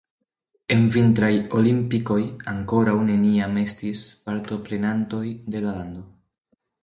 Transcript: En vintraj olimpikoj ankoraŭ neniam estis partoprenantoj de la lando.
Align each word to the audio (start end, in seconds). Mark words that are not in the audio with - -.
En 0.75 0.79
vintraj 0.93 1.29
olimpikoj 1.59 2.17
ankoraŭ 2.53 2.95
neniam 3.11 3.59
estis 3.65 4.01
partoprenantoj 4.25 5.25
de 5.57 5.65
la 5.67 5.77
lando. 5.77 6.05